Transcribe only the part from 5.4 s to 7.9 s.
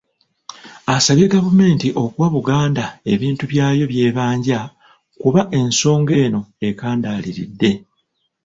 ensonga eno ekandaaliridde.